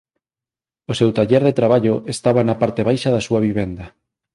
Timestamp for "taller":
1.17-1.43